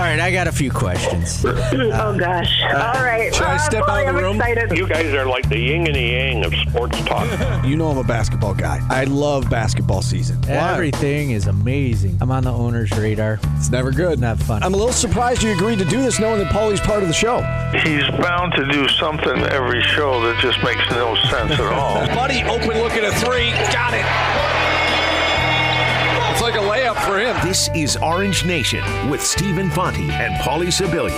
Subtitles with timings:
[0.00, 1.44] All right, I got a few questions.
[1.46, 2.62] oh gosh.
[2.62, 3.34] All right.
[3.34, 4.36] Should I step out of the I'm room?
[4.36, 4.74] Excited.
[4.74, 7.28] You guys are like the yin and the yang of sports talk.
[7.66, 8.80] You know I'm a basketball guy.
[8.88, 10.40] I love basketball season.
[10.46, 10.72] Why?
[10.72, 12.16] Everything is amazing.
[12.22, 13.38] I'm on the owner's radar.
[13.56, 14.18] It's never good.
[14.18, 14.62] Not fun.
[14.62, 17.14] I'm a little surprised you agreed to do this knowing that Paulie's part of the
[17.14, 17.42] show.
[17.84, 22.06] He's bound to do something every show that just makes no sense at all.
[22.16, 23.50] Buddy, open look at a three.
[23.70, 24.59] Got it.
[27.10, 27.36] For him.
[27.42, 31.10] This is Orange Nation with Stephen Fonte and Paulie Sibilia.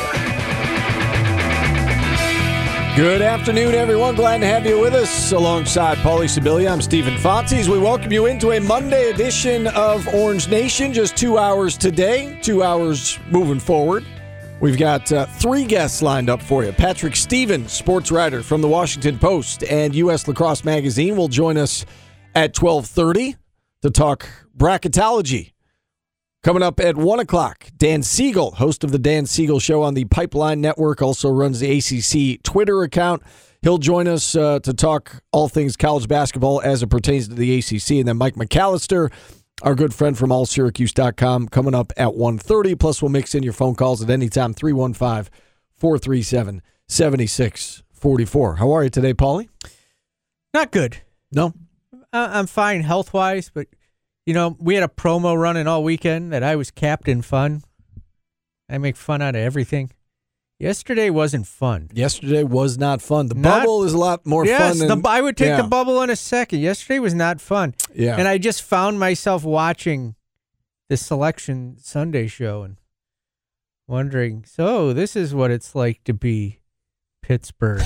[2.96, 4.14] Good afternoon, everyone.
[4.14, 6.72] Glad to have you with us alongside Paulie Sibilia.
[6.72, 7.52] I'm Stephen Fonte.
[7.52, 10.94] As We welcome you into a Monday edition of Orange Nation.
[10.94, 14.06] Just two hours today, two hours moving forward.
[14.62, 16.72] We've got uh, three guests lined up for you.
[16.72, 20.26] Patrick Stevens, sports writer from the Washington Post and U.S.
[20.26, 21.84] Lacrosse Magazine, will join us
[22.34, 23.36] at 1230
[23.82, 25.51] to talk bracketology.
[26.42, 30.06] Coming up at 1 o'clock, Dan Siegel, host of the Dan Siegel Show on the
[30.06, 33.22] Pipeline Network, also runs the ACC Twitter account.
[33.62, 37.58] He'll join us uh, to talk all things college basketball as it pertains to the
[37.58, 37.90] ACC.
[37.92, 39.12] And then Mike McAllister,
[39.62, 42.76] our good friend from allsyracuse.com, coming up at 1.30.
[42.76, 44.52] Plus, we'll mix in your phone calls at any time,
[45.80, 48.58] 315-437-7644.
[48.58, 49.48] How are you today, Paulie?
[50.52, 50.96] Not good.
[51.30, 51.54] No?
[52.12, 53.68] I- I'm fine health wise, but
[54.26, 57.62] you know we had a promo running all weekend that I was Captain Fun.
[58.68, 59.90] I make fun out of everything.
[60.62, 61.90] Yesterday wasn't fun.
[61.92, 63.26] Yesterday was not fun.
[63.26, 65.02] The Not- bubble is a lot more yes, fun than...
[65.02, 65.62] the, I would take yeah.
[65.62, 66.60] the bubble in a second.
[66.60, 67.74] Yesterday was not fun.
[67.92, 68.16] Yeah.
[68.16, 70.14] And I just found myself watching
[70.88, 72.76] the Selection Sunday show and
[73.88, 76.60] wondering, so this is what it's like to be
[77.22, 77.82] Pittsburgh.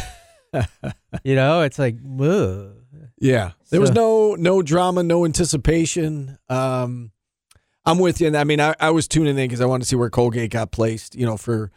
[1.25, 2.75] you know, it's like, ugh.
[3.19, 6.39] Yeah, there was no no drama, no anticipation.
[6.49, 7.13] Um,
[7.87, 8.27] I'm with you.
[8.27, 10.51] And I mean, I, I was tuning in because I wanted to see where Colgate
[10.51, 11.15] got placed.
[11.15, 11.71] You know, for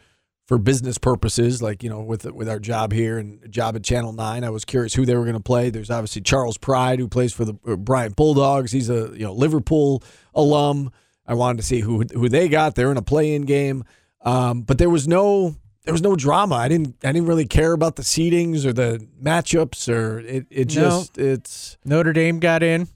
[0.46, 4.12] for business purposes, like you know, with with our job here and job at Channel
[4.12, 5.70] Nine, I was curious who they were going to play.
[5.70, 8.72] There's obviously Charles Pride who plays for the uh, Bryant Bulldogs.
[8.72, 10.02] He's a you know Liverpool
[10.34, 10.90] alum.
[11.26, 12.74] I wanted to see who who they got.
[12.74, 13.84] They're in a play-in game,
[14.22, 15.54] um, but there was no
[15.90, 16.54] there was no drama.
[16.54, 20.46] I didn't I didn't really care about the seedings or the matchups or it.
[20.50, 20.74] It No.
[20.74, 22.86] just it's Notre Dame got in.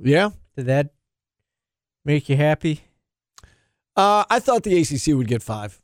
[0.00, 0.30] yeah.
[0.56, 0.90] Did that
[2.04, 2.80] make you happy?
[3.96, 5.80] Uh, I thought the ACC would get five.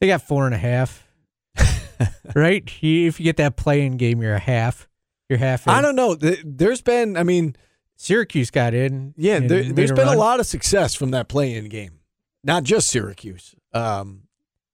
[0.00, 1.06] They got four and a half.
[2.34, 2.70] right?
[2.82, 4.88] You, if you get that play-in game, you're a half.
[5.28, 5.66] You're half.
[5.66, 5.72] In.
[5.72, 6.14] I don't know.
[6.14, 7.56] There's been, I mean,
[7.96, 9.12] Syracuse got in.
[9.16, 12.00] yeah, there, there's been a lot of success from that play-in game,
[12.44, 13.54] not just Syracuse.
[13.74, 14.22] Um,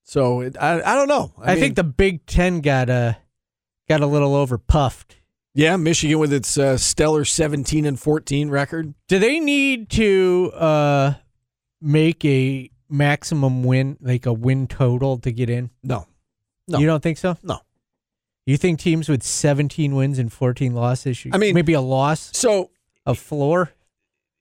[0.06, 1.32] so it, I, I don't know.
[1.38, 3.14] I, think the Big Ten got uh,
[3.88, 5.16] got a little over puffed.
[5.54, 8.94] yeah, Michigan with its uh, stellar 17 and 14 record.
[9.08, 11.14] Do they need to uh,
[11.80, 15.70] make a maximum win, like a win total, to get in?
[15.82, 16.06] No,
[16.68, 16.78] No.
[16.78, 17.36] You don't think so?
[17.42, 17.60] no.
[18.46, 22.30] You think teams with 17 wins and 14 losses should I mean- maybe a loss,
[22.32, 22.70] So
[23.04, 23.72] a floor?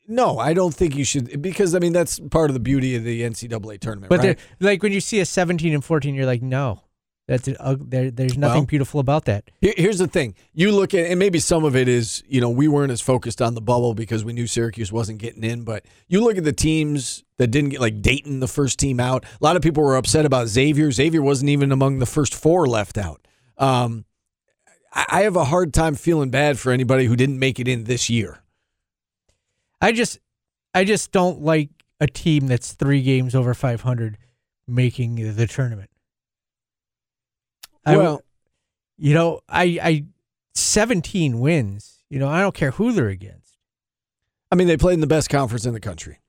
[0.07, 3.03] No, I don't think you should because I mean that's part of the beauty of
[3.03, 4.09] the NCAA tournament.
[4.09, 4.39] But right?
[4.59, 6.81] like when you see a 17 and 14, you're like, no,
[7.27, 8.11] that's uh, there.
[8.11, 9.49] There's nothing Well- beautiful about that.
[9.61, 10.35] Here's the thing.
[10.53, 13.41] You look at, and maybe some of it is, you know, we weren't as focused
[13.41, 15.63] on the bubble because we knew Syracuse wasn't getting in.
[15.63, 19.25] But you look at the teams that didn't get, like Dayton, the first team out.
[19.25, 20.91] A lot of people were upset about Xavier.
[20.91, 23.27] Xavier wasn't even among the first four left out.
[23.57, 24.05] Um,
[24.93, 27.85] I I have a hard time feeling bad for anybody who didn't make it in
[27.85, 28.39] this year.
[29.85, 30.19] I just,
[30.73, 31.69] I just don't like
[31.99, 34.17] a team that's three games over 500
[34.67, 35.89] making the tournament.
[37.85, 38.21] I- Well,
[38.97, 40.05] you know, I, I,
[40.55, 42.03] 17 wins.
[42.09, 43.57] You know, I don't care who they're against.
[44.51, 46.19] I mean, they played in the best conference in the country.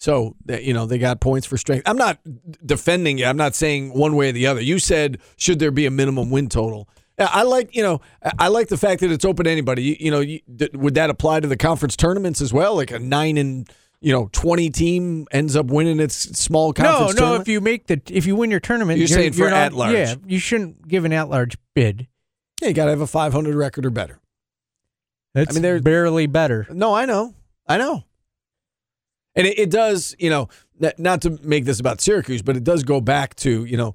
[0.00, 1.82] So, you know, they got points for strength.
[1.86, 2.20] I'm not
[2.64, 3.24] defending you.
[3.26, 4.60] I'm not saying one way or the other.
[4.60, 6.88] You said, should there be a minimum win total?
[7.18, 9.82] Yeah, I like, you know, I- I like the fact that it's open to anybody.
[9.82, 12.76] You, you know, you, th- would that apply to the conference tournaments as well?
[12.76, 13.68] Like a nine and,
[14.00, 17.20] you know, 20 team ends up winning its small conference no.
[17.20, 17.42] tournament?
[17.42, 19.94] If you make the, if you win your tournament, You're saying for not- at large.
[19.94, 22.06] Yeah, you shouldn't give an at large bid.
[22.62, 24.20] yeah, you got to have a 500 record or better.
[25.34, 26.66] That's mean, they're- barely better.
[26.70, 27.34] No, I know.
[27.66, 28.04] I know.
[29.34, 30.48] And it, it does, you know,
[30.96, 33.94] not to make this about Syracuse, but it does go back to, you know,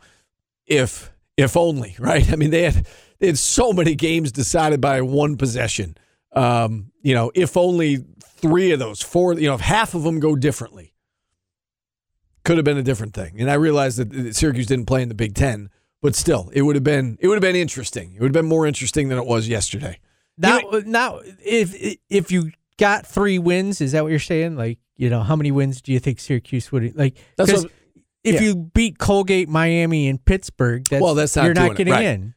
[0.68, 2.32] if if only, right?
[2.32, 2.88] I mean, they had
[3.28, 5.96] had so many games decided by one possession.
[6.34, 10.20] Um, you know, if only three of those, four, you know, if half of them
[10.20, 10.94] go differently,
[12.44, 13.36] could have been a different thing.
[13.40, 15.70] And I realized that uh, Syracuse didn't play in the Big Ten,
[16.02, 18.14] but still, it would have been it would have been interesting.
[18.16, 20.00] It would have been more interesting than it was yesterday.
[20.38, 24.56] Now, now, if if you got three wins, is that what you're saying?
[24.58, 27.16] Like, you know, how many wins do you think Syracuse would like?
[27.38, 27.72] That's what-
[28.24, 28.42] if Yeah.
[28.42, 32.06] you beat Colgate, Miami, and Pittsburgh, that's, Well, that's not you're not getting Right.
[32.06, 32.34] in.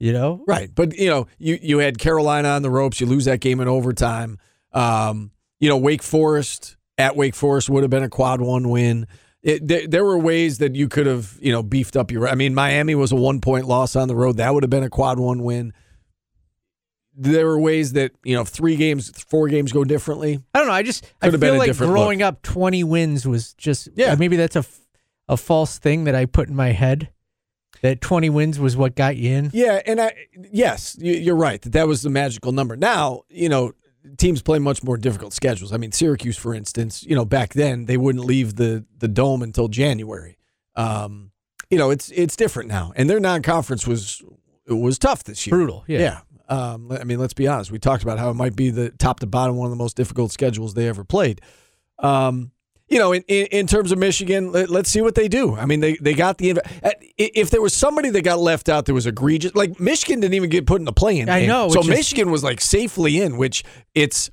[0.00, 0.70] You know, Right.
[0.74, 3.00] But, you know, you, you had Carolina on the ropes.
[3.00, 4.38] You lose that game in overtime.
[4.72, 5.30] Um,
[5.60, 9.06] you know, Wake Forest at Wake Forest would have been a quad one win.
[9.42, 12.26] It, there, there were ways that you could have, you know, beefed up your.
[12.26, 14.38] I mean, Miami was a one point loss on the road.
[14.38, 15.74] That would have been a quad one win.
[17.14, 20.40] There were ways that, you know, three games, four games go differently.
[20.54, 20.72] I don't know.
[20.72, 23.88] I just I Could have been feel a like growing up, twenty wins was just
[23.96, 24.14] Yeah.
[24.14, 24.64] Maybe that's a
[25.28, 27.10] a false thing that I put in my head.
[27.82, 29.50] That twenty wins was what got you in.
[29.52, 30.12] Yeah, and I
[30.52, 32.76] yes, you- you're right that that was the magical number.
[32.76, 33.72] Now, you know,
[34.18, 35.72] teams play much more difficult schedules.
[35.72, 39.42] I mean, Syracuse, for instance, you know, back then they wouldn't leave the the dome
[39.42, 40.36] until January.
[40.76, 41.30] Um,
[41.70, 44.22] you know, it's it's different now, and their non-conference was
[44.66, 45.56] it was tough this year.
[45.56, 45.84] Brutal.
[45.86, 45.98] Yeah.
[45.98, 46.20] Yeah.
[46.48, 47.70] Um, I mean, let's be honest.
[47.70, 49.96] We talked about how it might be the top to bottom one of the most
[49.96, 51.40] difficult schedules they ever played.
[52.00, 52.50] Um,
[52.90, 55.54] you know, in, in, in terms of Michigan, let, us see what they do.
[55.56, 56.60] I mean, they, they got the.
[56.60, 60.34] uh, If there was somebody that got left out that was egregious, like Michigan didn't
[60.34, 61.28] even get put in the play-in.
[61.28, 61.48] I game.
[61.48, 63.62] know, So Michigan was like safely in, which
[63.94, 64.28] it's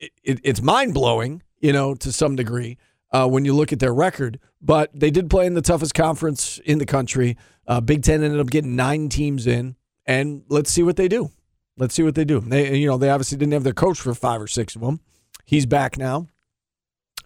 [0.00, 2.78] it, it's mind blowing, you know, to some degree
[3.12, 4.40] uh, when you look at their record.
[4.60, 7.36] But they did play in the toughest conference in the country.
[7.66, 11.30] Uh, Big Ten ended up getting nine teams in, and let's see what they do.
[11.76, 12.40] Let's see what they do.
[12.40, 15.00] They, you know, they obviously didn't have their coach for five or six of them.
[15.44, 16.28] He's back now.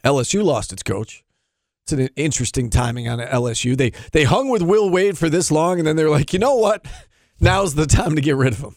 [0.05, 1.25] LSU lost its coach.
[1.85, 3.77] It's an interesting timing on LSU.
[3.77, 6.57] They they hung with Will Wade for this long, and then they're like, you know
[6.57, 6.85] what?
[7.41, 8.77] Now's the time to get rid of him.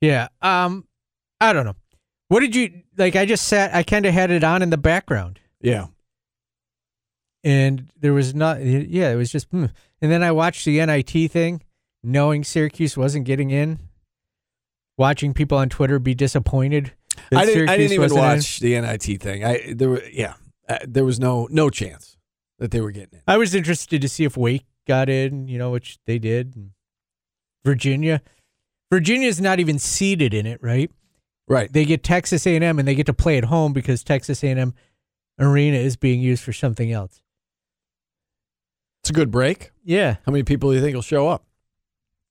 [0.00, 0.28] Yeah.
[0.40, 0.86] Um,
[1.40, 1.76] I don't know.
[2.28, 3.14] What did you like?
[3.14, 3.74] I just sat.
[3.74, 5.86] I kind of had it on in the background, Yeah.
[7.44, 8.64] and there was not.
[8.64, 9.48] Yeah, it was just.
[9.50, 9.66] Hmm.
[10.00, 11.62] And then I watched the NIT thing,
[12.02, 13.78] knowing Syracuse wasn't getting in.
[14.98, 16.92] Watching people on Twitter be disappointed.
[17.34, 17.68] I didn't.
[17.68, 19.44] I didn't even watch the NIT thing.
[19.44, 20.34] I there were yeah.
[20.68, 22.16] Uh, there was no no chance
[22.58, 23.22] that they were getting it.
[23.26, 26.70] I was interested to see if Wake got in, you know, which they did.
[27.64, 28.22] Virginia,
[28.90, 30.90] Virginia's not even seeded in it, right?
[31.48, 31.72] Right.
[31.72, 34.74] They get Texas A&M and they get to play at home because Texas A&M
[35.38, 37.20] arena is being used for something else.
[39.02, 39.72] It's a good break.
[39.84, 41.44] Yeah, How many people do you think will show up?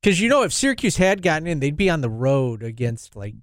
[0.02, 3.36] because you know if Syracuse had gotten in, they'd be on the road against like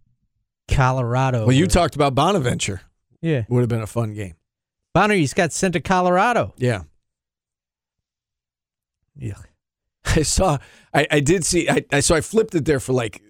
[0.71, 1.47] Colorado.
[1.47, 2.83] Well, you talked about Bonaventure.
[3.21, 3.45] yeah.
[3.49, 4.35] Would have been a fun game.
[4.95, 6.55] Bonnies got sent to Colorado.
[6.57, 6.83] Yeah.
[9.17, 9.35] Yeah.
[10.05, 10.59] I saw.
[10.95, 11.69] I, I did see.
[11.69, 13.23] I, I so I flipped it there for like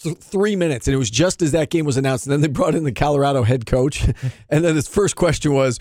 [0.00, 2.26] th- three minutes, and it was just as that game was announced.
[2.26, 4.02] And then they brought in the Colorado head coach,
[4.48, 5.78] and then his first question was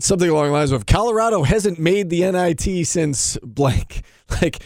[0.00, 4.02] something along the lines of, "Colorado hasn't made the NIT since blank."
[4.40, 4.62] Like,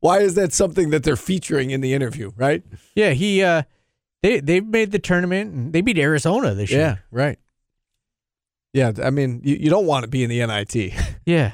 [0.00, 2.32] why is that something that they're featuring in the interview?
[2.36, 2.62] Right?
[2.94, 3.64] Yeah, he uh
[4.24, 6.80] they they've made the tournament and they beat Arizona this year.
[6.80, 7.38] Yeah, right.
[8.72, 10.92] Yeah, I mean, you, you don't want to be in the NIT.
[11.26, 11.52] Yeah.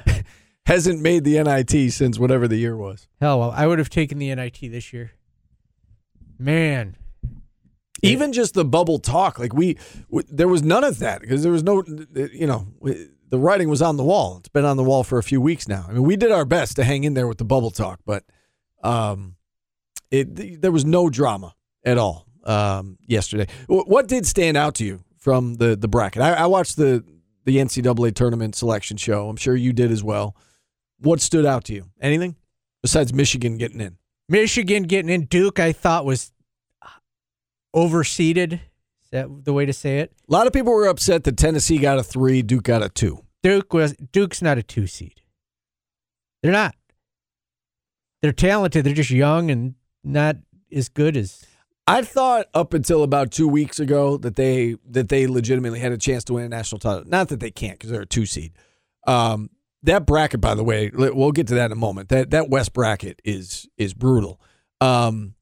[0.65, 3.07] hasn't made the NIT since whatever the year was.
[3.21, 5.11] Hell, well, I would have taken the NIT this year.
[6.37, 6.97] Man,
[8.01, 9.77] even just the bubble talk like we
[10.09, 11.83] w- there was none of that because there was no
[12.33, 15.17] you know w- the writing was on the wall it's been on the wall for
[15.19, 17.37] a few weeks now i mean we did our best to hang in there with
[17.37, 18.23] the bubble talk but
[18.83, 19.35] um
[20.09, 21.53] it th- there was no drama
[21.85, 26.21] at all um yesterday Wh- what did stand out to you from the the bracket
[26.21, 27.03] i, I watched the
[27.45, 30.35] the ncaa tournament selection show i'm sure you did as well
[30.99, 32.35] what stood out to you anything
[32.81, 33.97] besides michigan getting in
[34.29, 36.31] Michigan getting in Duke, I thought was
[37.75, 38.53] overseeded.
[38.53, 40.13] Is that the way to say it?
[40.29, 43.25] a lot of people were upset that tennessee got a three duke got a two
[43.43, 45.21] Duke was Duke's not a two seed.
[46.41, 46.75] They're not.
[48.21, 48.85] They're talented.
[48.85, 50.37] They're just young and not
[50.71, 51.45] as good as.
[51.91, 55.97] I thought up until about two weeks ago that they that they legitimately had a
[55.97, 57.03] chance to win a national title.
[57.05, 58.53] Not that they can't because they're a two seed.
[59.05, 59.49] Um,
[59.83, 62.09] that bracket, by the way, we'll get to that in a moment.
[62.09, 64.39] That that West bracket is is brutal.
[64.79, 65.35] Um,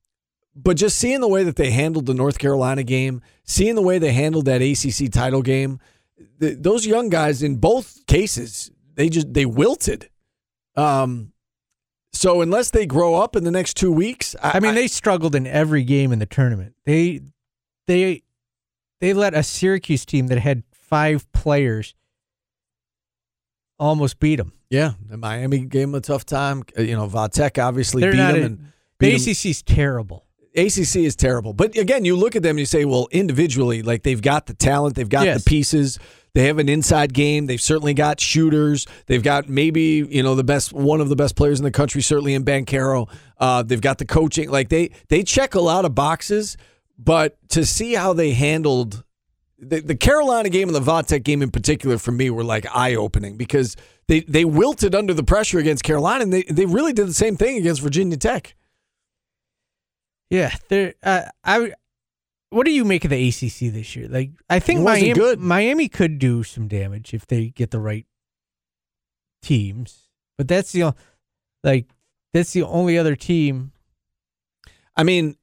[0.55, 3.99] but just seeing the way that they handled the North Carolina game, seeing the way
[3.99, 5.79] they handled that ACC title game,
[6.39, 10.09] th- those young guys in both cases they just they wilted.
[10.75, 11.31] Um,
[12.13, 15.35] so unless they grow up in the next two weeks, I, I mean, they struggled
[15.35, 16.75] in every game in the tournament.
[16.85, 17.21] They,
[17.87, 18.23] they,
[18.99, 21.93] they let a Syracuse team that had five players
[23.79, 24.53] almost beat them.
[24.69, 26.63] Yeah, the Miami gave them a tough time.
[26.77, 28.35] Uh, You know, Va Tech obviously They're beat them.
[28.35, 28.57] A, and
[28.99, 29.27] the beat.
[29.27, 30.25] ACC's terrible.
[30.55, 31.53] ACC is terrible.
[31.53, 34.53] But again, you look at them and you say, well, individually, like they've got the
[34.53, 35.43] talent, they've got Yes.
[35.43, 35.99] the pieces,
[36.39, 40.43] they have an inside game, they've certainly got shooters, they've got maybe you know the
[40.43, 43.09] best one of the best players in the country, certainly in Banchero.
[43.37, 46.55] Uh, they've got the coaching, like they they check a lot of boxes.
[46.97, 49.03] But to see how they handled
[49.57, 52.65] the, the Carolina game and the Va Tech game in particular for me were like
[52.73, 53.75] eye opening because
[54.07, 57.35] they they wilted under the pressure against Carolina, and they they really did the same
[57.35, 58.55] thing against Virginia Tech.
[60.29, 60.93] Yeah, there.
[61.03, 61.73] Uh, I.
[62.51, 64.07] What do you make of the ACC this year?
[64.07, 65.39] Like, I think Miami, good.
[65.39, 68.07] Miami could do some damage if they get the right
[69.41, 70.93] teams, but that's the
[71.63, 71.87] like
[72.33, 73.71] that's the only other team.
[74.95, 75.35] I mean,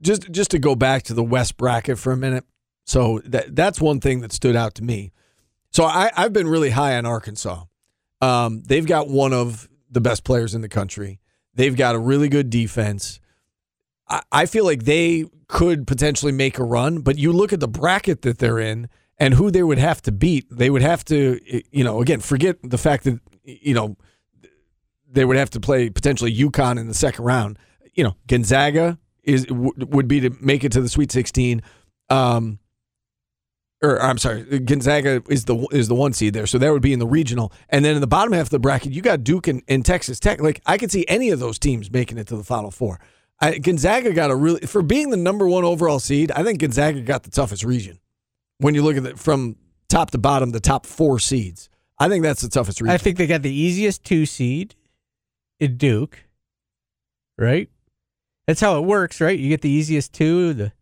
[0.00, 2.44] just just to go back to the West bracket for a minute.
[2.84, 5.12] So that that's one thing that stood out to me.
[5.70, 7.64] So I, I've been really high on Arkansas.
[8.20, 11.20] Um, they've got one of the best players in the country.
[11.54, 13.20] They've got a really good defense.
[14.08, 17.68] I, I feel like they could potentially make a run, but you look at the
[17.68, 20.46] bracket that they're in and who they would have to beat.
[20.50, 21.38] They would have to,
[21.70, 23.98] you know, again, forget the fact that, you know,
[25.06, 27.58] they would have to play potentially UConn in the second round.
[27.92, 31.60] You know, Gonzaga is would be to make it to the Sweet 16.
[32.08, 32.58] Um,
[33.82, 36.94] or I'm sorry, Gonzaga is the is the one seed there, so that would be
[36.94, 37.52] in the regional.
[37.68, 40.18] And then in the bottom half of the bracket, you got Duke and, and Texas
[40.18, 40.40] Tech.
[40.40, 42.98] Like I could see any of those teams making it to the Final Four.
[43.42, 46.30] I, Gonzaga got a really for being the number one overall seed.
[46.30, 47.98] I think Gonzaga got the toughest region
[48.58, 49.56] when you look at it from
[49.88, 51.68] top to bottom, the top four seeds.
[51.98, 52.94] I think that's the toughest region.
[52.94, 54.76] I think they got the easiest two seed
[55.58, 56.24] in Duke,
[57.36, 57.68] right?
[58.46, 59.38] That's how it works, right?
[59.38, 60.54] You get the easiest two.
[60.54, 60.72] The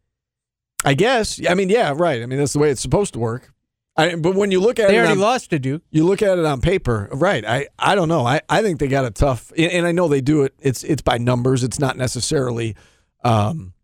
[0.84, 1.40] I guess.
[1.48, 2.22] I mean, yeah, right.
[2.22, 3.52] I mean, that's the way it's supposed to work.
[3.96, 5.82] I, but when you look at they it, already on, lost to Duke.
[5.90, 7.44] you look at it on paper, right?
[7.44, 8.24] I, I don't know.
[8.24, 10.54] I, I think they got a tough, and- I know they do it.
[10.60, 11.64] It's it's by numbers.
[11.64, 12.76] It's not necessarily,
[13.24, 13.74] um,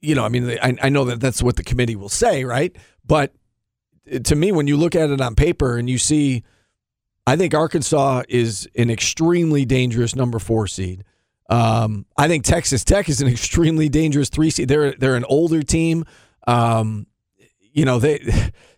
[0.00, 0.24] you know.
[0.24, 2.74] I mean, I, I know that that's what the committee will say, right?
[3.06, 3.34] But
[4.24, 6.42] to me, when you look at it on paper and you see,
[7.26, 11.04] I think Arkansas is an extremely dangerous number four seed.
[11.50, 14.68] Um, I think Texas Tech is an extremely dangerous three seed.
[14.68, 16.04] They're they're an older team.
[16.46, 17.06] Um,
[17.74, 18.24] you know they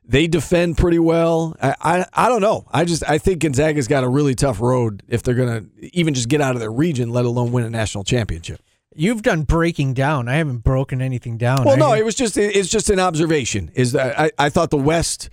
[0.04, 1.54] they defend pretty well.
[1.62, 2.66] I, I I don't know.
[2.72, 6.28] I just I think Gonzaga's got a really tough road if they're gonna even just
[6.28, 8.60] get out of their region, let alone win a national championship.
[8.98, 10.26] You've done breaking down.
[10.26, 11.64] I haven't broken anything down.
[11.64, 13.70] Well, I- no, it was just it's just an observation.
[13.74, 15.28] Is that I, I thought the West,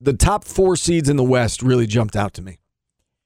[0.00, 2.60] the top four seeds in the West really jumped out to me.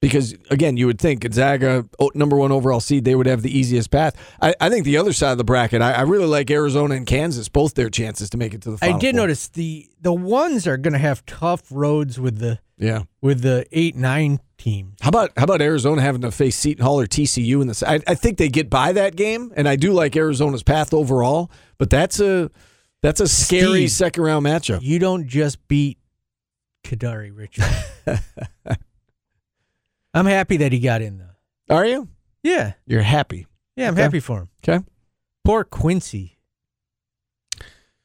[0.03, 3.89] Because again, you would think Gonzaga, number one overall seed, they would have the easiest
[3.89, 4.15] path.
[4.41, 7.07] I, I think the other side of the bracket, I, I really like Arizona and
[7.07, 9.21] Kansas, both their chances to make it to the Final I did Four.
[9.21, 13.03] notice the the ones are going to have tough roads with the Yeah.
[13.21, 14.97] with the eight nine teams.
[14.99, 17.81] How about how about Arizona having to face Seton Hall or TCU in this?
[17.81, 21.49] I, I think they get by that game, and I do like Arizona's path overall.
[21.77, 22.51] But that's a
[23.01, 23.91] that's a scary Steve.
[23.91, 24.81] second round matchup.
[24.81, 25.97] You don't just beat
[26.83, 27.73] Kadary Richmond.
[30.13, 31.75] I'm happy that he got in though.
[31.75, 32.07] Are you?
[32.43, 33.47] Yeah, You're happy.
[33.75, 34.01] yeah, I'm Okay.
[34.03, 34.49] happy for him.
[34.67, 34.83] Okay.
[35.45, 36.37] Poor Quincy.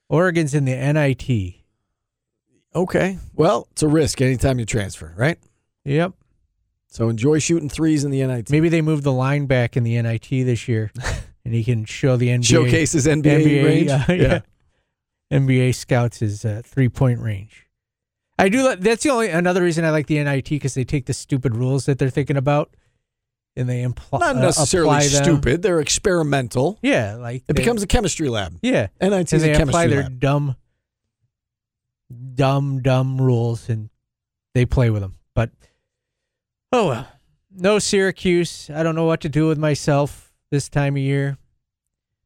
[0.08, 1.54] Oregon's in the NIT.
[2.74, 3.18] Okay.
[3.34, 5.38] Well, it's a risk anytime you transfer, right?
[5.84, 6.12] Yep.
[6.88, 8.50] So enjoy shooting threes in the NIT.
[8.50, 10.90] Maybe they moved the line back in the NIT this year,
[11.44, 13.90] and he can show the NBA Showcases NBA, NBA, range.
[13.90, 14.40] uh, yeah.
[15.30, 17.66] NBA scouts his uh, three point range.
[18.38, 18.62] I do.
[18.64, 21.56] Like, that's the only another reason I like the NIT because they take the stupid
[21.56, 22.74] rules that they're thinking about,
[23.56, 25.24] and they impl- Not uh, necessarily them.
[25.24, 25.62] stupid.
[25.62, 26.78] They're experimental.
[26.82, 28.58] Yeah, like It they- becomes a chemistry lab.
[28.62, 30.20] yeah, NIT and is a they apply their lab.
[30.20, 30.56] dumb,
[32.34, 33.90] dumb, dumb rules, and
[34.54, 35.14] they play with them.
[35.34, 35.50] But
[36.72, 37.08] oh well,
[37.50, 38.70] no Syracuse.
[38.70, 41.38] I don't know what to do with myself this time of year.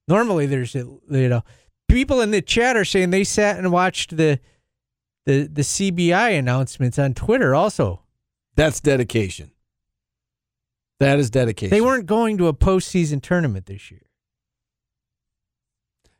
[0.08, 1.42] Normally, there's you know
[1.88, 4.40] people in the chat are saying they sat and watched the
[5.26, 7.54] the the CBI announcements on Twitter.
[7.54, 8.02] Also,
[8.56, 9.50] That's dedication.
[11.00, 11.70] That is dedication.
[11.70, 14.02] they weren't going to a postseason tournament this year.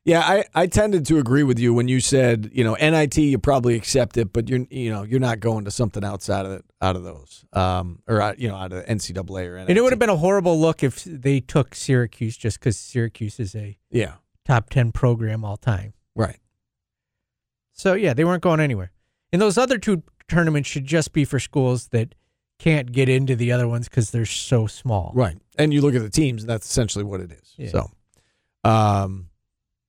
[0.04, 3.38] Yeah, I, I tended to agree with you when you said, you know, NIT you
[3.38, 6.64] probably accept it, but you're you know you're not going to something outside of it,
[6.80, 9.68] out of those, um, or you know out of NCAA or NIT.
[9.68, 13.38] And it would have been a horrible look if they took Syracuse just because Syracuse
[13.38, 15.94] is a yeah, top 10 program all time.
[16.14, 16.38] right.
[17.75, 18.91] So, yeah, they weren't going anywhere.
[19.32, 22.14] And those other two tournaments should just be for schools that
[22.58, 25.12] can't get into the other ones because they're so small.
[25.14, 25.36] Right.
[25.58, 27.54] And you look at the teams, and that's essentially what it is.
[27.56, 27.68] Yeah.
[27.70, 27.90] So,
[28.64, 29.30] um,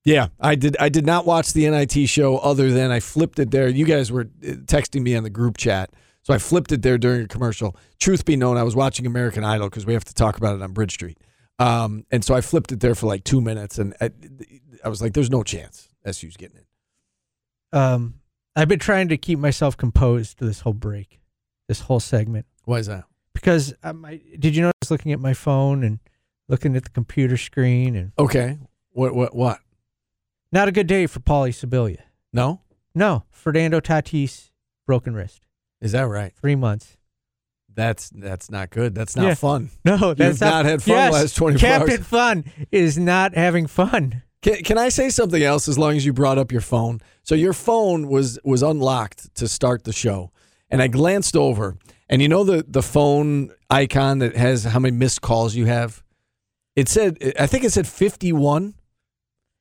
[0.04, 0.76] yeah, I did.
[0.78, 3.68] I did not watch the NIT show other than I flipped it there.
[3.68, 5.90] You guys were uh, texting me on the group chat,
[6.22, 7.74] so I flipped it there during a commercial.
[7.98, 10.62] Truth be known, I was watching American Idol because we have to talk about it
[10.62, 11.16] on Bridge Street,
[11.58, 14.10] um, and so I flipped it there for like two minutes, and I,
[14.84, 16.66] I was like, "There's no chance SU's getting it."
[17.74, 18.14] Um,
[18.56, 21.20] I've been trying to keep myself composed this whole break,
[21.68, 23.04] this whole segment, Why is that?
[23.32, 25.98] because um, I, did you know I was looking at my phone and
[26.48, 28.58] looking at the computer screen and Okay.
[28.92, 29.14] What?
[29.14, 29.34] What?
[29.34, 29.58] What?
[30.52, 32.02] not a good day for Paulie Sibilia.
[32.32, 32.60] No.
[32.94, 34.50] No, Fernando Tatis
[34.86, 35.46] broken wrist.
[35.80, 36.32] Is that right?
[36.40, 36.96] Three months.
[37.74, 38.94] That's that's not good.
[38.94, 39.34] That's not Yeah.
[39.34, 39.70] fun.
[39.84, 41.78] No, that's not had fun yes, last 24 hours.
[41.88, 42.04] Captain.
[42.04, 44.22] Fun is not having fun.
[44.44, 45.68] Can, can I say something else?
[45.68, 49.48] As long as you brought up your phone, so your phone was was unlocked to
[49.48, 50.30] start the show,
[50.70, 51.78] and I glanced over,
[52.10, 56.02] and you know the the phone icon that has how many missed calls you have.
[56.76, 58.74] It said, I think it said fifty one.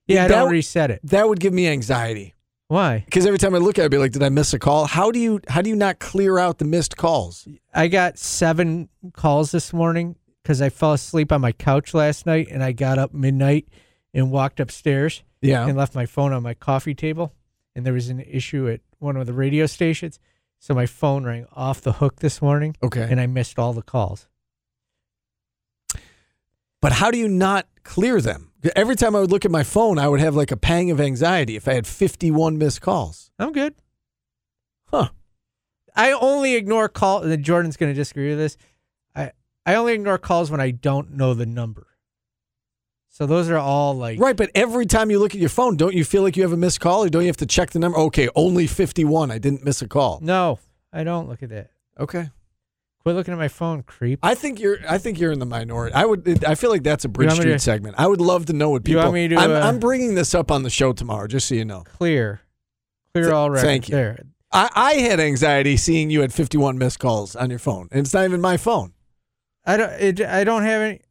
[0.06, 1.00] Yeah, I That- don't reset it.
[1.06, 2.34] That would give me anxiety
[2.68, 3.04] Why?
[3.06, 4.86] because every time I look at it, I'd be like, "Did I miss a call?"
[4.86, 7.48] How do you how do you not clear out the missed calls?
[7.74, 12.50] I got seven calls this morning because I fell asleep on my couch last night
[12.52, 13.68] and I got up midnight
[14.14, 17.34] and walked upstairs Yeah, and left my phone on my coffee table.
[17.76, 20.20] And there was an issue at one of the radio stations.
[20.60, 23.08] So my phone rang off the hook this morning okay.
[23.10, 24.28] and I missed all the calls.
[26.82, 28.52] But how do you not clear them?
[28.76, 31.02] Every time I would look at my phone, I would have like a pang of
[31.02, 33.32] anxiety if I had 51 missed calls.
[33.40, 33.74] I'm good.
[34.88, 35.10] Huh.
[35.96, 37.24] I only ignore call.
[37.24, 38.58] And Jordan's going to disagree with this.
[39.16, 39.32] I
[39.66, 41.88] I only ignore calls when I don't know the number.
[43.14, 45.94] So those are all like Right, but every time you look at your phone, don't
[45.94, 47.78] you feel like you have a missed call or don't you have to check the
[47.78, 47.96] number?
[47.98, 49.30] Okay, only 51.
[49.30, 50.20] I didn't miss a call.
[50.24, 50.58] No,
[50.92, 51.70] I don't look at that.
[52.00, 52.32] Okay.
[53.04, 54.18] Quit looking at my phone, creep.
[54.24, 55.94] I think you're I think you're in the minority.
[55.94, 57.96] I would I feel like that's a Bridge Street to- segment.
[58.00, 59.02] I would love to know what people.
[59.02, 61.48] You want me to, I'm, uh, I'm bringing this up on the show tomorrow just
[61.48, 61.84] so you know.
[61.84, 62.42] Clear,
[63.14, 63.96] clear Th- all records thank you.
[63.96, 64.24] there.
[64.52, 67.90] I, I had anxiety seeing you had 51 missed calls on your phone.
[67.92, 68.94] And it's not even my phone.
[69.66, 69.92] I don't.
[70.02, 71.02] It, I don't have any.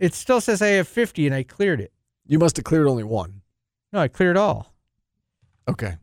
[0.00, 1.92] It still says I have fifty, and I cleared it.
[2.26, 3.42] You must have cleared only one.
[3.92, 4.74] No, I cleared all.
[5.68, 5.96] Okay.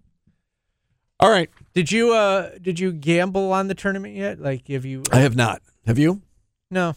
[1.20, 1.50] All right.
[1.74, 2.14] Did you?
[2.14, 4.40] Uh, did you gamble on the tournament yet?
[4.40, 5.04] Like, have you?
[5.12, 5.62] I have not.
[5.86, 6.22] Have you?
[6.70, 6.96] no,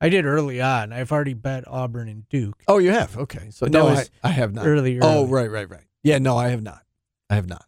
[0.00, 0.92] I did early on.
[0.92, 3.16] I've already bet Auburn and Duke Oh, you have.
[3.16, 3.50] Okay.
[3.50, 4.66] So no, I, I have not.
[4.66, 5.84] early, Oh, right, right, right.
[6.04, 6.82] Yeah, no, I have not.
[7.28, 7.64] I have not.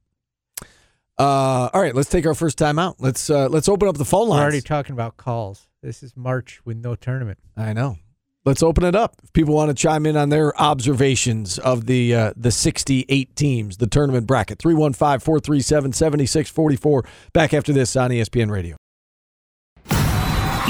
[1.18, 2.96] Uh, all right, let's take our first time out.
[2.98, 4.38] Let's uh, let's open up the phone lines.
[4.40, 5.66] We're already talking about calls.
[5.82, 7.38] This is March with no tournament.
[7.56, 7.96] I know.
[8.44, 9.16] Let's open it up.
[9.22, 13.76] If people want to chime in on their observations of the uh, the 68 teams,
[13.76, 17.06] the tournament bracket, 315-437-7644.
[17.32, 18.76] Back after this on ESPN Radio.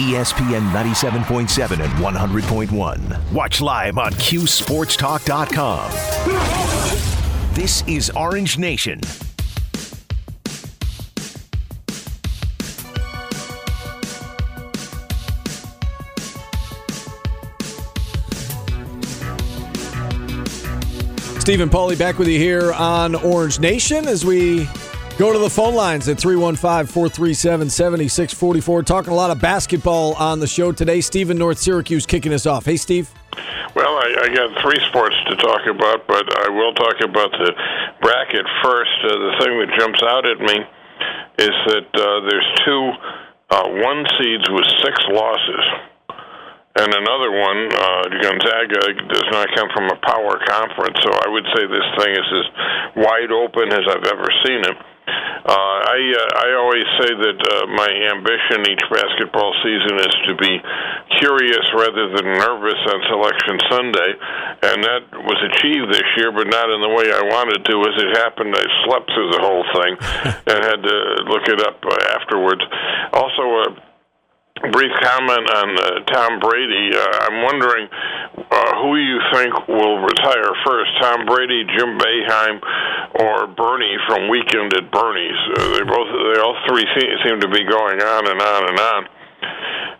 [0.00, 3.32] ESPN 97.7 and 100.1.
[3.32, 5.90] Watch live on QSportsTalk.com.
[7.54, 9.00] This is Orange Nation.
[21.40, 24.68] Stephen Paulie back with you here on Orange Nation as we
[25.16, 28.84] go to the phone lines at 315-437-7644.
[28.84, 31.00] Talking a lot of basketball on the show today.
[31.00, 32.66] Stephen North Syracuse kicking us off.
[32.66, 33.10] Hey, Steve.
[33.74, 37.54] Well, I, I got three sports to talk about, but I will talk about the
[38.02, 38.90] bracket first.
[39.02, 40.62] Uh, the thing that jumps out at me
[41.38, 42.92] is that uh, there's two
[43.48, 45.64] uh, one seeds with six losses,
[46.80, 50.96] and another one, uh, Gonzaga, does not come from a power conference.
[51.04, 52.46] So I would say this thing is as
[52.96, 54.76] wide open as I've ever seen it.
[55.40, 60.32] Uh, I uh, I always say that uh, my ambition each basketball season is to
[60.36, 60.52] be
[61.18, 64.10] curious rather than nervous on Selection Sunday,
[64.68, 67.74] and that was achieved this year, but not in the way I wanted to.
[67.88, 69.92] As it happened, I slept through the whole thing
[70.52, 71.82] and had to look it up
[72.20, 72.62] afterwards.
[73.16, 73.89] Also, uh,
[74.68, 76.92] brief comment on uh, Tom Brady.
[76.92, 82.60] Uh, I'm wondering uh, who you think will retire first, Tom Brady, Jim Boeheim,
[83.24, 85.40] or Bernie from Weekend at Bernie's.
[85.56, 88.78] Uh, they both, they all three se- seem to be going on and on and
[88.78, 89.02] on.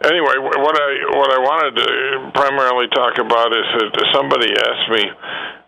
[0.01, 5.05] Anyway, what I what I wanted to primarily talk about is that somebody asked me,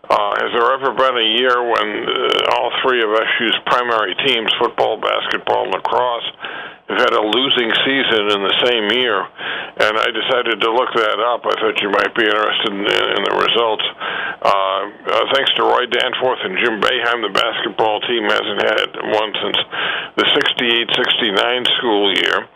[0.09, 4.49] uh, has there ever been a year when uh, all three of SU's primary teams,
[4.57, 6.32] football, basketball, and lacrosse,
[7.33, 9.17] losing season in the same year?
[9.73, 11.41] And I decided to look that up.
[11.49, 13.85] I thought you might be interested in, in the results.
[14.39, 19.31] Uh, uh, thanks to Roy Danforth and Jim Boeheim, the basketball team hasn't had one
[19.41, 19.57] since
[20.15, 22.47] the 68-69 school year.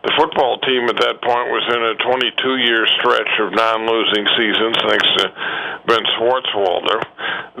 [0.00, 5.08] The football team at that point was in a 22-year stretch of non-losing seasons, thanks
[5.20, 5.24] to
[5.84, 7.04] Ben Schwartzwalder.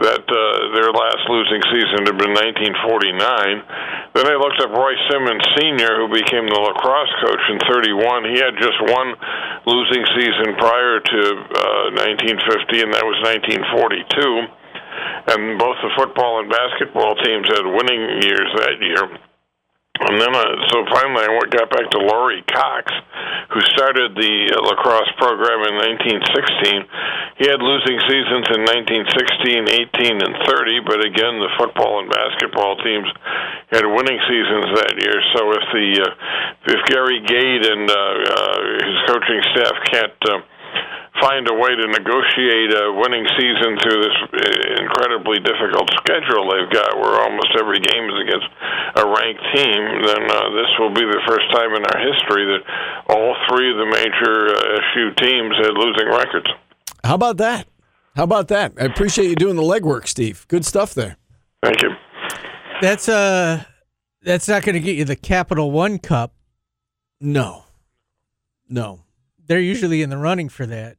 [0.00, 0.40] That uh,
[0.72, 4.16] their last losing season had been 1949.
[4.16, 8.32] Then I looked up Roy Simmons Sr., who became the lacrosse coach in 31.
[8.32, 9.12] He had just one
[9.68, 14.48] losing season prior to uh, 1950, and that was 1942.
[15.28, 19.29] And both the football and basketball teams had winning years that year.
[20.00, 22.88] And then, uh, so finally, I got back to Laurie Cox,
[23.52, 26.88] who started the uh, lacrosse program in 1916.
[27.36, 29.68] He had losing seasons in 1916,
[30.00, 33.12] 18, and 30, but again, the football and basketball teams
[33.68, 35.20] had winning seasons that year.
[35.36, 40.40] So if the uh, if Gary Gait and uh, uh, his coaching staff can't uh,
[41.20, 46.72] find a way to negotiate a winning season through this uh, incredibly difficult schedule they've
[46.72, 48.48] got, where almost every game is against
[48.96, 52.62] a ranked team, then uh, this will be the first time in our history that
[53.12, 56.48] all three of the major uh, SU teams had losing records.
[57.04, 57.66] How about that?
[58.16, 58.72] How about that?
[58.80, 60.46] I appreciate you doing the legwork, Steve.
[60.48, 61.16] Good stuff there.
[61.62, 61.90] Thank you.
[62.80, 63.64] That's uh
[64.22, 66.34] that's not going to get you the Capital One Cup.
[67.20, 67.64] No,
[68.68, 69.00] no.
[69.50, 70.96] They're usually in the running for that.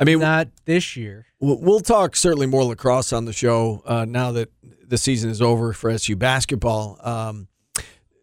[0.00, 1.26] I mean, Not this year.
[1.38, 4.50] We'll talk certainly more lacrosse on the show uh, now that
[4.86, 6.98] the season is over for SU basketball.
[7.02, 7.46] Um,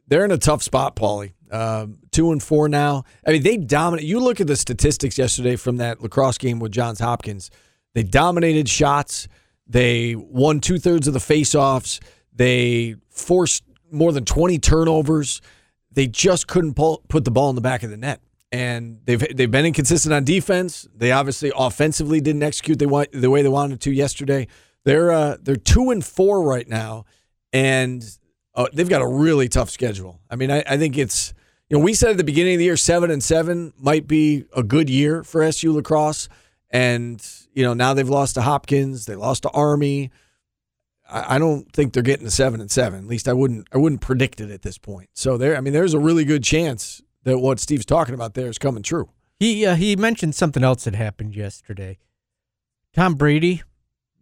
[0.08, 1.34] they're in a tough spot, Paulie.
[1.52, 3.04] Um, two and four now.
[3.24, 4.08] I mean, they dominate.
[4.08, 7.52] You look at the statistics yesterday from that lacrosse game with Johns Hopkins.
[7.94, 9.28] They dominated shots.
[9.68, 12.00] They won two thirds of the faceoffs.
[12.34, 15.40] They forced more than twenty turnovers.
[15.92, 18.22] They just couldn't pull, put the ball in the back of the net
[18.56, 20.88] and they've they've been inconsistent on defense.
[20.96, 24.48] They obviously offensively didn't execute the way, the way they wanted to yesterday.
[24.86, 27.04] They're uh, they're two and four right now,
[27.52, 28.02] and
[28.54, 30.22] uh, they've got a really tough schedule.
[30.30, 31.34] I mean, I, I think it's
[31.70, 34.46] you know we said at the beginning of the year seven and seven might be
[34.56, 36.30] a good year for SU lacrosse,
[36.70, 37.22] and
[37.54, 40.12] you know now they've lost to Hopkins, they lost to Army.
[41.10, 43.00] I, I don't think they're getting to seven and seven.
[43.00, 45.10] At least I wouldn't I wouldn't predict it at this point.
[45.14, 48.48] So there, I mean, there's a really good chance that what Steve's talking about there
[48.48, 49.10] is coming true.
[49.38, 51.98] He uh, he mentioned something else that happened yesterday.
[52.94, 53.62] Tom Brady,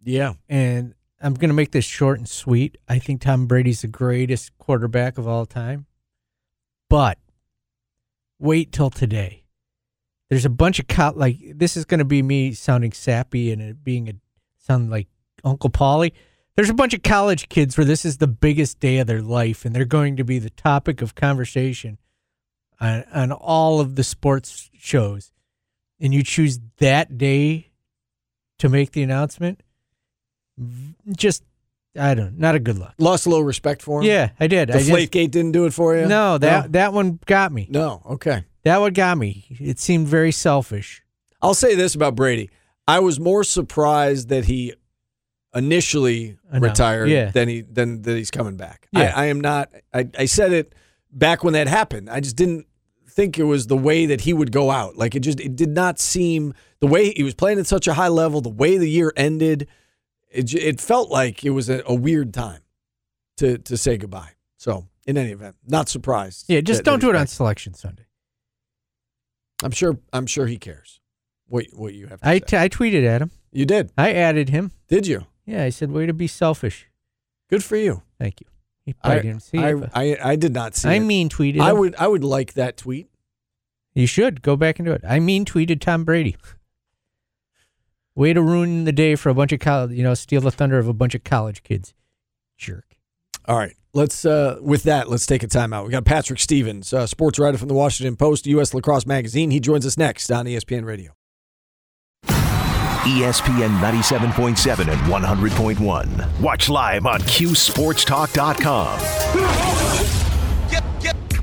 [0.02, 0.32] Yeah.
[0.48, 2.76] and I'm going to make this short and sweet.
[2.88, 5.86] I think Tom Brady's the greatest quarterback of all time.
[6.90, 7.18] But
[8.40, 9.44] wait till today.
[10.28, 13.62] There's a bunch of co- like this is going to be me sounding sappy and
[13.62, 14.14] it being a
[14.58, 15.06] sound like
[15.44, 16.12] Uncle Paulie.
[16.56, 19.64] There's a bunch of college kids where this is the biggest day of their life
[19.64, 21.98] and they're going to be the topic of conversation
[22.84, 25.32] on, on all of the sports shows.
[26.00, 27.70] And you choose that day
[28.58, 29.62] to make the announcement.
[31.16, 31.42] Just
[31.98, 32.92] I don't not a good look.
[32.98, 34.06] Lost a little respect for him.
[34.06, 34.68] Yeah, I did.
[34.68, 36.06] The I just- Gate didn't do it for you.
[36.06, 37.66] no, that that one got me.
[37.70, 38.02] No.
[38.06, 38.44] Okay.
[38.64, 39.44] That one got me.
[39.60, 41.02] It seemed very selfish.
[41.42, 42.50] I'll say this about Brady.
[42.88, 44.74] I was more surprised that he
[45.54, 47.30] initially retired yeah.
[47.30, 48.88] than he than that he's coming back.
[48.92, 49.12] Yeah.
[49.14, 49.70] I, I am not.
[49.92, 50.74] I, I said it
[51.12, 52.10] back when that happened.
[52.10, 52.66] I just didn't
[53.14, 54.96] think it was the way that he would go out.
[54.96, 57.94] Like it just it did not seem the way he was playing at such a
[57.94, 58.40] high level.
[58.40, 59.68] The way the year ended,
[60.30, 62.62] it it felt like it was a, a weird time
[63.38, 64.32] to to say goodbye.
[64.56, 66.46] So in any event, not surprised.
[66.48, 67.26] Yeah, just don't do it on.
[67.26, 68.06] Selection Sunday.
[69.62, 69.98] I'm sure.
[70.12, 71.00] I'm sure he cares.
[71.46, 72.44] What what you have to I, say.
[72.46, 73.30] t- I tweeted at him.
[73.52, 73.92] you did.
[73.96, 74.72] I added him.
[74.88, 75.26] Did you?
[75.46, 76.88] Yeah, I said, "Way to be selfish."
[77.50, 78.02] Good for you.
[78.18, 78.46] Thank you.
[79.02, 79.90] I, didn't see I, it.
[79.94, 81.00] I, I did not see I it.
[81.00, 81.60] mean tweeted.
[81.60, 81.78] I him.
[81.78, 83.08] would I would like that tweet.
[83.94, 85.02] You should go back and do it.
[85.08, 86.36] I mean tweeted Tom Brady.
[88.14, 90.78] Way to ruin the day for a bunch of college, you know, steal the thunder
[90.78, 91.94] of a bunch of college kids.
[92.58, 92.96] Jerk.
[93.46, 93.74] All right.
[93.92, 95.84] Let's uh with that, let's take a timeout.
[95.84, 99.50] We got Patrick Stevens, uh, sports writer from the Washington Post, US Lacrosse Magazine.
[99.50, 101.12] He joins us next on ESPN Radio.
[103.04, 106.40] ESPN 97.7 and 100.1.
[106.40, 108.98] Watch live on QSportsTalk.com.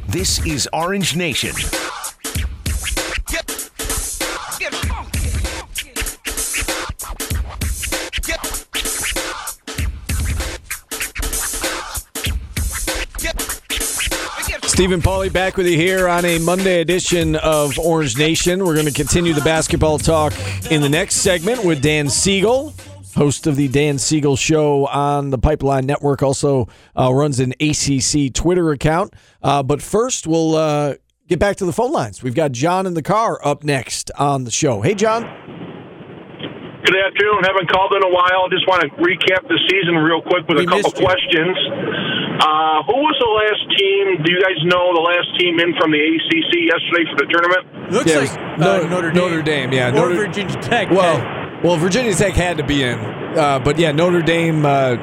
[0.08, 1.54] This is Orange Nation.
[14.72, 18.64] Stephen Paulie back with you here on a Monday edition of Orange Nation.
[18.64, 20.34] We're going to continue the basketball talk
[20.72, 22.74] in the next segment with Dan Siegel,
[23.14, 26.24] host of the Dan Siegel Show on the Pipeline Network.
[26.24, 29.14] Also uh, runs an ACC Twitter account.
[29.44, 30.96] Uh, but first, we'll uh,
[31.28, 32.24] get back to the phone lines.
[32.24, 34.82] We've got John in the car up next on the show.
[34.82, 35.61] Hey, John.
[36.82, 37.46] Good afternoon.
[37.46, 38.50] Haven't called in a while.
[38.50, 41.06] Just want to recap the season real quick with We a couple you.
[41.06, 41.56] questions.
[42.42, 44.04] Uh, who was the last team?
[44.26, 47.64] Do you guys know the last team in from the ACC yesterday for the tournament?
[47.94, 50.90] Looks Yeah, like uh, Notre- Notre, Notre Dame, yeah, or Notre- Virginia Tech.
[50.90, 51.22] Well,
[51.64, 52.98] well, Virginia Tech had to be in,
[53.38, 54.98] uh, but yeah, Notre Dame, uh,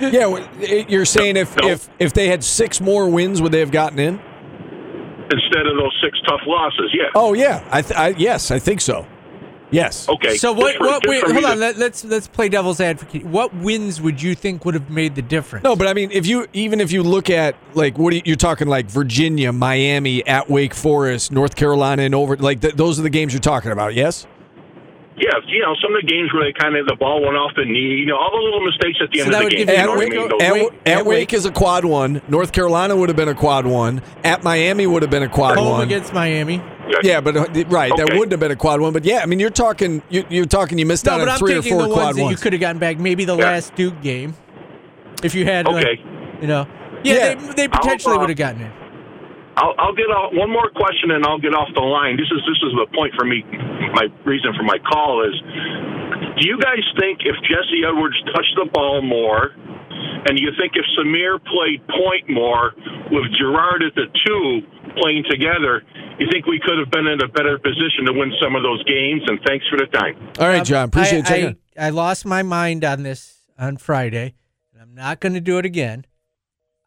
[0.10, 1.68] Yeah, you're saying if No.
[1.68, 4.20] if if they had six more wins, would they have gotten in?
[5.30, 7.08] Instead of those six tough losses, yeah.
[7.14, 9.06] Oh yeah, I, th- I yes, I think so.
[9.70, 10.08] Yes.
[10.08, 10.36] Okay.
[10.36, 10.76] So what?
[10.76, 11.02] for- What?
[11.02, 11.60] just Wait, hold to- on.
[11.60, 13.24] Let, let's let's play devil's advocate.
[13.24, 15.64] What wins would you think would have made the difference?
[15.64, 18.22] No, but I mean, if you even if you look at like what are you,
[18.24, 22.98] you're talking like Virginia, Miami, at Wake Forest, North Carolina, and over like th- those
[22.98, 23.94] are the games you're talking about.
[23.94, 24.26] Yes.
[25.20, 27.50] Yeah, you know, some of the games where they kind of the ball went off
[27.56, 29.52] the knee, you know, all the little mistakes at the So end that of would
[29.52, 29.66] the game.
[29.66, 30.42] give you You At know what I Wake, mean?
[30.42, 32.22] At, Wake- at at Wake Wake- is a quad one.
[32.28, 34.00] North Carolina would have been a quad one.
[34.22, 35.82] At Miami would have been a quad home one.
[35.82, 36.62] against Miami.
[37.02, 38.92] Yeah, but uh, right, that wouldn't have been a quad one.
[38.92, 41.34] But yeah, I mean, you're talking, you, you're talking, you missed No, out but on
[41.34, 42.98] I'm three or four the quad ones that you could have gotten back.
[42.98, 43.44] Maybe the Yeah.
[43.44, 44.34] last Duke game,
[45.24, 46.00] if you had, like, Okay.
[46.40, 46.66] you know,
[47.02, 47.34] yeah, Yeah.
[47.34, 48.70] they they potentially uh, would have gotten it.
[49.58, 52.14] I'll, I'll get off one more question and I'll get off the line.
[52.14, 53.42] This is this is the point for me.
[53.90, 55.34] My reason for my call is:
[56.38, 59.50] Do you guys think if Jesse Edwards touched the ball more,
[60.30, 62.70] and you think if Symir played point more
[63.10, 64.62] with Girard at the two
[65.02, 65.82] playing together,
[66.22, 68.82] you think we could have been in a better position to win some of those
[68.86, 69.22] games?
[69.26, 70.14] And thanks for the time.
[70.38, 71.58] All right, John, appreciate I, you checking.
[71.74, 71.82] in.
[71.82, 74.34] I, I lost my mind on this on Friday,
[74.72, 76.06] and I'm not going to do it again.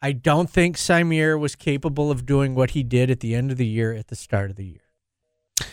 [0.02, 3.58] I don't think Symir was capable of doing what he did at the end of
[3.58, 5.68] the year at the start of the year.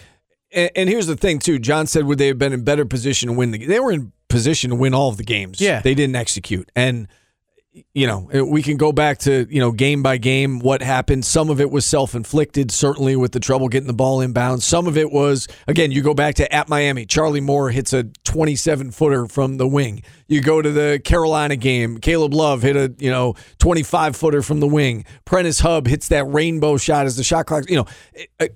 [0.53, 1.59] And, and here's the thing, too.
[1.59, 3.65] John said, would they have been in better position to win the?
[3.65, 5.61] They were in position to win all of the games.
[5.61, 5.81] Yeah.
[5.81, 7.09] they didn't execute, and
[7.95, 11.25] you know we can go back to you know game by game what happened.
[11.25, 14.63] Some of it was self inflicted, certainly with the trouble getting the ball inbound.
[14.63, 18.05] Some of it was again, you go back to at Miami, Charlie Moore hits a
[18.25, 20.03] 27 footer from the wing.
[20.27, 24.61] You go to the Carolina game, Caleb Love hit a you know 25 footer from
[24.61, 25.05] the wing.
[25.25, 27.69] Prentiss Hubb hits that rainbow shot as the shot clock.
[27.69, 27.87] You know.
[28.41, 28.49] uh,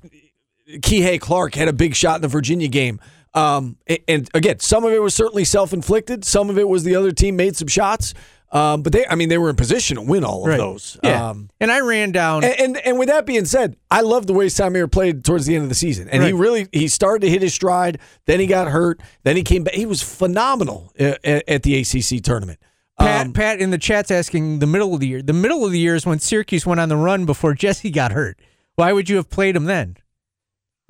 [0.78, 3.00] Kihei Clark had a big shot in the Virginia game.
[3.34, 6.24] Um, and, again, some of it was certainly self inflicted.
[6.24, 8.14] Some of it was the other team made some shots.
[8.52, 10.98] Um, but they, I mean, they were in position to win all of those.
[11.02, 11.30] Yeah.
[11.30, 12.44] Um, and I ran down.
[12.44, 15.54] and, and and with that being said, I love the way Symir played towards the
[15.54, 17.98] end of the season, and he really he started to hit his stride.
[18.26, 19.00] Then he got hurt.
[19.22, 19.72] Then he came back.
[19.72, 22.58] He was phenomenal at, at the ACC tournament.
[22.98, 25.22] Pat, Um, Pat in the chat's asking the middle of the year.
[25.22, 28.12] The middle of the year is when Syracuse went on the run before Jesse got
[28.12, 28.38] hurt.
[28.74, 29.96] Why would you have played him then?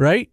[0.01, 0.31] Right?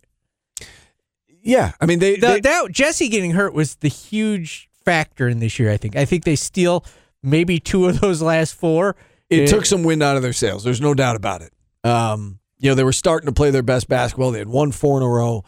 [1.42, 5.40] yeah, I mean they, The, they that Jesse getting hurt was the huge factor in
[5.40, 5.72] this year.
[5.72, 5.96] I think.
[5.96, 6.84] I think they steal
[7.24, 8.96] maybe two of those last four.
[9.30, 10.64] it Eh, took some wind out of their sails.
[10.64, 11.54] There's no doubt about it.
[11.84, 14.32] Um, you know, they were starting to play their best basketball.
[14.32, 15.44] They had won four in a row,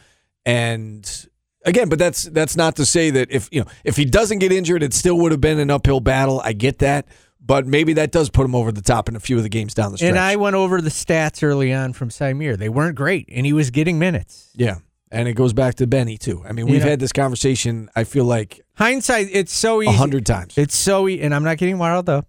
[0.45, 1.27] and
[1.65, 4.51] again, but that's that's not to say that if you know if he doesn't get
[4.51, 6.41] injured, it still would have been an uphill battle.
[6.43, 7.07] I get that,
[7.39, 9.73] but maybe that does put him over the top in a few of the games
[9.73, 10.09] down the stretch.
[10.09, 12.57] And I went over the stats early on from Symir.
[12.57, 14.51] They weren't great, and he was getting minutes.
[14.55, 14.77] yeah,
[15.11, 16.43] and it goes back to Benny too.
[16.47, 17.89] I mean, we've know- had this conversation.
[17.95, 19.93] I feel like Hindsight, it's so easy.
[19.93, 20.57] a hundred times.
[20.57, 22.25] It's so easy, and I'm not getting wild though.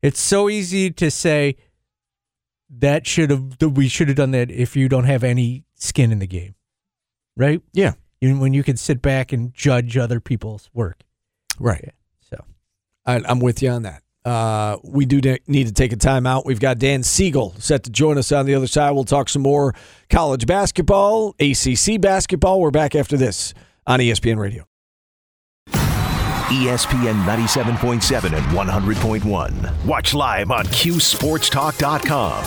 [0.00, 1.56] It's so easy to say
[2.70, 6.18] that should have we should have done that if you don't have any skin in
[6.20, 6.54] the game,
[7.36, 7.60] right?
[7.72, 11.02] yeah, Even when you can sit back and judge other people's work.
[11.58, 11.92] right.
[12.20, 12.44] So
[13.04, 14.02] I, I'm with you on that.
[14.24, 16.44] Uh, we do need to take a time out.
[16.44, 18.90] We've got Dan Siegel set to join us on the other side.
[18.92, 19.74] We'll talk some more
[20.10, 22.60] college basketball, ACC basketball.
[22.60, 23.54] We're back after this
[23.86, 24.64] on ESPN Radio.
[26.48, 29.84] ESPN 97.7 and 100.1.
[29.84, 32.44] Watch live on QSportsTalk.com.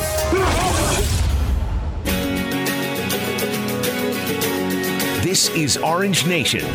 [5.23, 6.65] This is Orange Nation.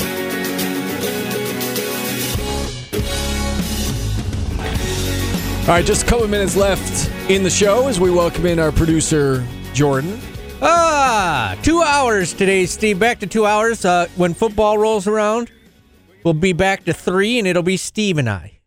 [5.62, 8.60] All right, just a couple of minutes left in the show as we welcome in
[8.60, 10.20] our producer, Jordan.
[10.62, 13.00] ah, two hours today, Steve.
[13.00, 13.84] Back to two hours.
[13.84, 15.50] Uh, when football rolls around,
[16.26, 18.58] we'll be back to three, and it'll be Steve and I.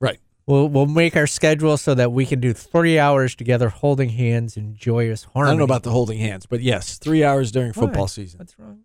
[0.00, 0.20] Right.
[0.46, 4.56] We'll we'll make our schedule so that we can do three hours together, holding hands
[4.56, 5.48] in joyous harmony.
[5.48, 7.86] I don't know about the holding hands, but yes, three hours during Why?
[7.86, 8.38] football season.
[8.38, 8.80] What's wrong?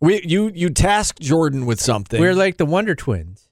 [0.00, 2.20] We you you tasked Jordan with something.
[2.20, 3.48] We're like the Wonder Twins.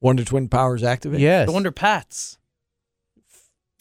[0.00, 1.20] Wonder Twin powers activate.
[1.20, 1.46] Yes.
[1.46, 2.38] The Wonder Pats.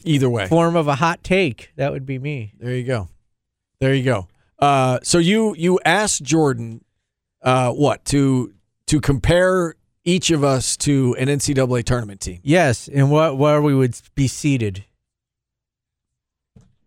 [0.03, 1.71] Either way, Form of a hot take.
[1.77, 2.53] That would be me.
[2.59, 3.09] there you go.
[3.79, 4.27] There you go.
[4.59, 6.83] Uh, so you you asked Jordan,
[7.45, 8.53] uh, what to
[8.88, 12.39] to compare each of us to an NCAA tournament team.
[12.43, 14.84] Yes, and what where we would be seated.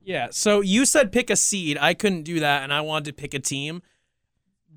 [0.02, 0.28] Yeah.
[0.30, 1.78] So you said pick a seed.
[1.78, 3.82] I couldn't do that, and I wanted to pick a team.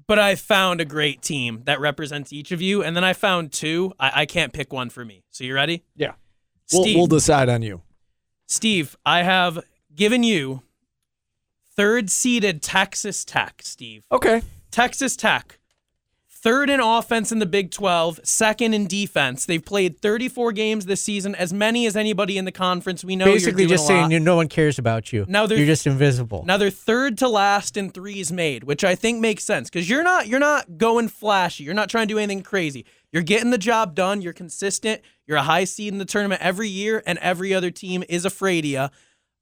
[0.08, 3.54] But I found a great team that represents each of you, and then I found
[3.54, 3.94] two.
[3.98, 5.24] I, I can't pick one for me.
[5.30, 5.86] So you ready?
[5.96, 6.14] Yeah.
[6.74, 7.82] We'll, we'll decide on you.
[8.48, 9.64] Steve, I have
[9.96, 10.64] given you
[11.78, 14.06] third seeded Texas Tech, Steve.
[14.12, 14.42] Okay.
[14.70, 15.60] Texas Tech,
[16.42, 19.46] third in offense in the Big 12, second in defense.
[19.46, 23.04] They've played 34 games this season, as many as anybody in the conference.
[23.04, 24.00] We know you're Basically, doing just a lot.
[24.02, 25.26] saying you, no one cares about you.
[25.28, 26.44] Now they're- you're just invisible.
[26.46, 30.04] Now they're third to last in threes made, which I think makes sense because you're
[30.04, 31.64] not you're not going flashy.
[31.64, 32.86] You're not trying to do anything crazy.
[33.12, 34.22] You're getting the job done.
[34.22, 35.02] You're consistent.
[35.28, 38.66] You're a high seed in the tournament every year, and every other team is afraid
[38.66, 38.88] of you.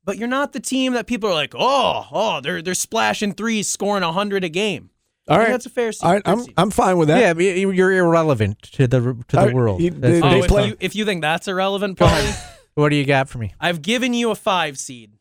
[0.03, 3.67] But you're not the team that people are like, oh, oh, they're they're splashing threes,
[3.69, 4.89] scoring hundred a game.
[5.29, 6.03] All I think that's a fair seed.
[6.05, 6.53] All right, I'm seed.
[6.57, 7.19] I'm fine with that.
[7.37, 9.81] yeah, you- you're irrelevant to the to the All right, world.
[9.81, 12.39] you- they- oh, they if you, if you think that's irrelevant, Go Paulie,
[12.75, 13.53] what do you got for me?
[13.59, 15.11] I've given you a five seed.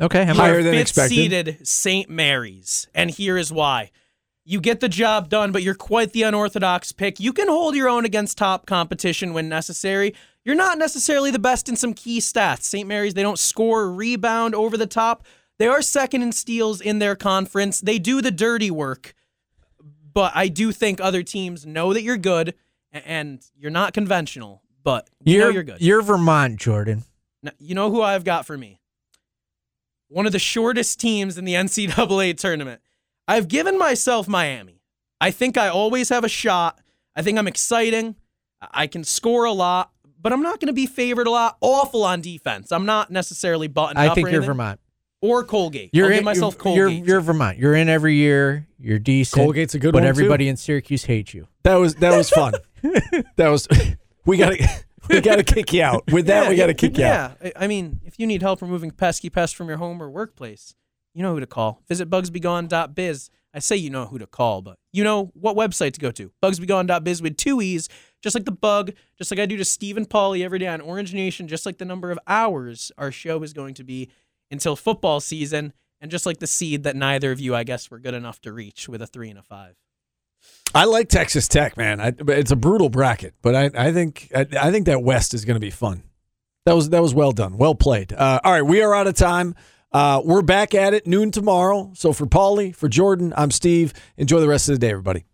[0.00, 1.14] Okay, how You about Higher are than fifth expected.
[1.14, 2.10] seeded St.
[2.10, 3.90] Mary's, and here is why.
[4.44, 7.18] You get the job done, but you're quite the unorthodox pick.
[7.18, 10.14] You can hold your own against top competition when necessary.
[10.44, 12.62] You're not necessarily the best in some key stats.
[12.62, 12.86] St.
[12.86, 15.24] Mary's, they don't score or rebound over the top.
[15.58, 17.80] They are second in steals in their conference.
[17.80, 19.14] They do the dirty work,
[20.12, 22.54] but I do think other teams know that you're good
[22.92, 25.80] and you're not conventional, but you know you're you're good.
[25.80, 27.04] You're Vermont, Jordan.
[27.42, 28.80] Now, you know who I've got for me?
[30.08, 32.80] One of the shortest teams in the NCAA tournament.
[33.28, 34.82] I've given myself Miami.
[35.20, 36.80] I think I always have a shot.
[37.14, 38.16] I think I'm exciting.
[38.60, 39.90] I I can score a lot,
[40.20, 41.56] but I'm not going to be favored a lot.
[41.60, 42.72] Awful on defense.
[42.72, 44.42] I'm not necessarily buttoned I up think or you're.
[44.42, 44.80] Vermont.
[45.22, 45.90] Or Colgate.
[45.92, 46.98] You're I'll in, give myself you're, Colgate.
[46.98, 47.58] You're, you're Vermont.
[47.58, 48.66] You're in every year.
[48.78, 49.42] You're decent.
[49.42, 50.06] Colgate's a good but one, too.
[50.06, 51.48] But everybody in Syracuse hates you.
[51.62, 52.52] That was that was fun.
[53.36, 53.66] that was
[54.26, 54.68] we got to
[55.08, 56.04] we got to kick you out.
[56.12, 57.36] With that, Yeah, we got to kick you out.
[57.42, 60.10] Yeah, I I mean, if you need help removing pesky pests from your home or
[60.10, 60.74] workplace,
[61.14, 61.82] you know who to call.
[61.88, 63.30] Visit bugsbegone.biz.
[63.54, 66.30] I say you know who to call, but you know what website to go to.
[66.42, 67.88] Bugsbegone.biz with two E's,
[68.22, 71.14] just like the bug, just like I do to Stephen Paulie every day on Orange
[71.14, 74.10] Nation, just like the number of hours our show is going to be
[74.50, 77.98] until football season, and just like the seed that neither of you, I guess, were
[77.98, 79.76] good enough to reach with a three and a five.
[80.74, 82.00] I like Texas Tech, man.
[82.00, 85.44] I, it's a brutal bracket, but I, I think I, I think that West is
[85.44, 86.02] going to be fun.
[86.64, 88.12] That was that was well done, well played.
[88.12, 89.54] Uh, all right, we are out of time.
[89.92, 91.92] Uh, we're back at it noon tomorrow.
[91.94, 93.92] So for Paulie, for Jordan, I'm Steve.
[94.16, 95.26] Enjoy the rest of the day, everybody.